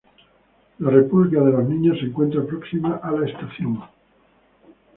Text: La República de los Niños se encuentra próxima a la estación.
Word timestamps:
La 0.79 0.89
República 0.89 1.41
de 1.43 1.51
los 1.51 1.69
Niños 1.69 1.99
se 1.99 2.05
encuentra 2.07 2.43
próxima 2.43 2.99
a 3.03 3.11
la 3.11 3.27
estación. 3.29 3.83